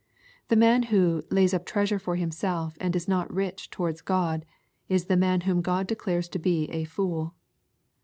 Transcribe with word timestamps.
The 0.47 0.55
man 0.55 0.81
who" 0.89 1.21
lays 1.29 1.53
up 1.53 1.63
treasure 1.63 1.99
for 1.99 2.15
himself, 2.15 2.75
and 2.81 2.95
is 2.95 3.07
not 3.07 3.31
rich 3.31 3.69
towards 3.69 4.01
God," 4.01 4.47
is 4.89 5.05
the 5.05 5.15
man 5.15 5.41
whom 5.41 5.61
God 5.61 5.85
declares 5.85 6.27
to 6.29 6.39
be 6.39 6.63
a" 6.71 6.85
fool." 6.85 7.35